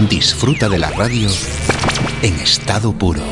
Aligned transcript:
Disfruta 0.00 0.68
de 0.68 0.78
la 0.78 0.90
radio 0.90 1.26
en 2.20 2.34
estado 2.34 2.92
puro. 2.92 3.22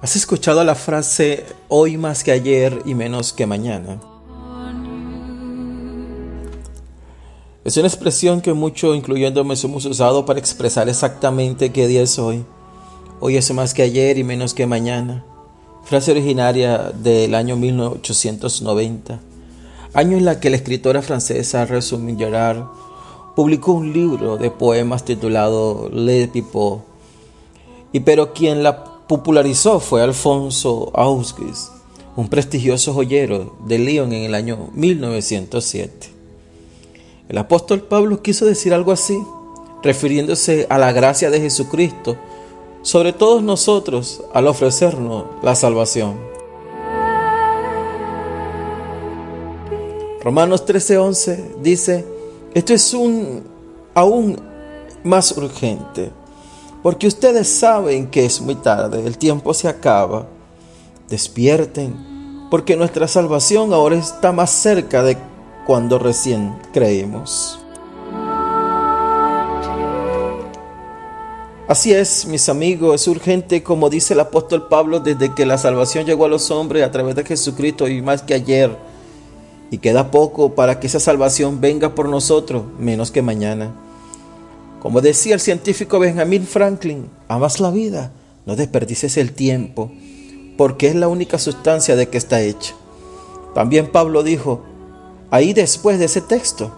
¿Has 0.00 0.14
escuchado 0.14 0.62
la 0.62 0.76
frase 0.76 1.44
hoy 1.66 1.96
más 1.96 2.22
que 2.22 2.30
ayer 2.30 2.80
y 2.84 2.94
menos 2.94 3.32
que 3.32 3.46
mañana? 3.46 4.00
Es 7.64 7.76
una 7.76 7.88
expresión 7.88 8.40
que 8.40 8.52
muchos, 8.52 8.96
incluyéndome, 8.96 9.56
hemos 9.60 9.84
usado 9.86 10.24
para 10.24 10.38
expresar 10.38 10.88
exactamente 10.88 11.72
qué 11.72 11.88
día 11.88 12.02
es 12.02 12.16
hoy. 12.20 12.44
Hoy 13.18 13.36
es 13.36 13.52
más 13.52 13.74
que 13.74 13.82
ayer 13.82 14.18
y 14.18 14.22
menos 14.22 14.54
que 14.54 14.68
mañana. 14.68 15.24
Frase 15.82 16.12
originaria 16.12 16.92
del 16.94 17.34
año 17.34 17.56
1890, 17.56 19.18
año 19.96 20.18
en 20.18 20.26
la 20.26 20.40
que 20.40 20.50
la 20.50 20.56
escritora 20.56 21.00
francesa 21.00 21.64
Resumé 21.64 22.16
Gerard 22.16 22.64
publicó 23.34 23.72
un 23.72 23.94
libro 23.94 24.36
de 24.36 24.50
poemas 24.50 25.06
titulado 25.06 25.88
Le 25.90 26.28
Pipo, 26.28 26.84
y 27.92 28.00
pero 28.00 28.34
quien 28.34 28.62
la 28.62 28.84
popularizó 29.06 29.80
fue 29.80 30.02
Alfonso 30.02 30.90
Auguste, 30.94 31.44
un 32.14 32.28
prestigioso 32.28 32.92
joyero 32.92 33.56
de 33.66 33.78
Lyon 33.78 34.12
en 34.12 34.24
el 34.24 34.34
año 34.34 34.68
1907. 34.74 36.10
El 37.30 37.38
apóstol 37.38 37.80
Pablo 37.80 38.20
quiso 38.20 38.44
decir 38.44 38.74
algo 38.74 38.92
así, 38.92 39.18
refiriéndose 39.82 40.66
a 40.68 40.76
la 40.76 40.92
gracia 40.92 41.30
de 41.30 41.40
Jesucristo 41.40 42.16
sobre 42.82 43.14
todos 43.14 43.42
nosotros 43.42 44.22
al 44.34 44.46
ofrecernos 44.46 45.24
la 45.42 45.54
salvación. 45.54 46.35
Romanos 50.26 50.66
13:11 50.66 51.62
dice, 51.62 52.04
esto 52.52 52.74
es 52.74 52.92
un 52.92 53.44
aún 53.94 54.36
más 55.04 55.30
urgente, 55.36 56.10
porque 56.82 57.06
ustedes 57.06 57.46
saben 57.46 58.08
que 58.08 58.24
es 58.24 58.40
muy 58.40 58.56
tarde, 58.56 59.06
el 59.06 59.18
tiempo 59.18 59.54
se 59.54 59.68
acaba. 59.68 60.26
Despierten, 61.08 62.48
porque 62.50 62.74
nuestra 62.74 63.06
salvación 63.06 63.72
ahora 63.72 63.94
está 63.94 64.32
más 64.32 64.50
cerca 64.50 65.04
de 65.04 65.16
cuando 65.64 65.96
recién 65.96 66.58
creímos. 66.72 67.60
Así 71.68 71.92
es, 71.92 72.26
mis 72.26 72.48
amigos, 72.48 73.00
es 73.00 73.06
urgente, 73.06 73.62
como 73.62 73.88
dice 73.88 74.14
el 74.14 74.18
apóstol 74.18 74.66
Pablo, 74.66 74.98
desde 74.98 75.32
que 75.32 75.46
la 75.46 75.56
salvación 75.56 76.04
llegó 76.04 76.24
a 76.24 76.28
los 76.28 76.50
hombres 76.50 76.82
a 76.82 76.90
través 76.90 77.14
de 77.14 77.24
Jesucristo 77.24 77.86
y 77.86 78.02
más 78.02 78.22
que 78.22 78.34
ayer. 78.34 78.95
Y 79.70 79.78
queda 79.78 80.10
poco 80.10 80.54
para 80.54 80.78
que 80.78 80.86
esa 80.86 81.00
salvación 81.00 81.60
venga 81.60 81.94
por 81.94 82.08
nosotros, 82.08 82.64
menos 82.78 83.10
que 83.10 83.22
mañana. 83.22 83.74
Como 84.80 85.00
decía 85.00 85.34
el 85.34 85.40
científico 85.40 85.98
Benjamin 85.98 86.46
Franklin, 86.46 87.08
amas 87.28 87.58
la 87.58 87.70
vida, 87.70 88.12
no 88.44 88.54
desperdices 88.54 89.16
el 89.16 89.32
tiempo, 89.32 89.90
porque 90.56 90.88
es 90.88 90.94
la 90.94 91.08
única 91.08 91.38
sustancia 91.38 91.96
de 91.96 92.08
que 92.08 92.18
está 92.18 92.40
hecha. 92.40 92.74
También 93.54 93.90
Pablo 93.90 94.22
dijo, 94.22 94.62
ahí 95.30 95.52
después 95.52 95.98
de 95.98 96.04
ese 96.04 96.20
texto, 96.20 96.76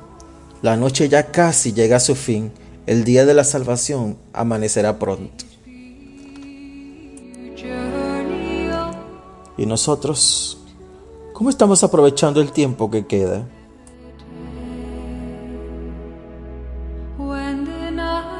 la 0.62 0.76
noche 0.76 1.08
ya 1.08 1.30
casi 1.30 1.72
llega 1.72 1.96
a 1.96 2.00
su 2.00 2.14
fin 2.14 2.50
el 2.86 3.04
día 3.04 3.26
de 3.26 3.34
la 3.34 3.44
salvación 3.44 4.16
amanecerá 4.32 4.98
pronto. 4.98 5.44
¿Y 9.58 9.66
nosotros? 9.66 10.58
¿Cómo 11.38 11.50
estamos 11.50 11.84
aprovechando 11.84 12.40
el 12.40 12.50
tiempo 12.50 12.90
que 12.90 13.06
queda? 13.06 13.46